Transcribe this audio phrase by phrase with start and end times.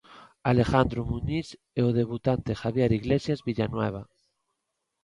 [0.51, 1.47] Alejandro Muñiz
[1.79, 4.03] e o debutante Javier Iglesias Villanueva.